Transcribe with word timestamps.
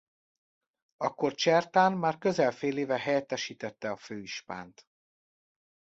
Akkor 0.97 1.33
Csertán 1.35 1.93
már 1.93 2.17
közel 2.17 2.51
féléve 2.51 2.99
helyettesítette 2.99 3.91
a 3.91 3.97
főispánt. 3.97 4.85